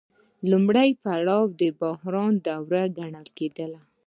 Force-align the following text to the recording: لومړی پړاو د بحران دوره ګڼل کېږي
لومړی 0.49 0.89
پړاو 1.03 1.43
د 1.59 1.61
بحران 1.79 2.33
دوره 2.45 2.83
ګڼل 2.97 3.27
کېږي 3.37 3.71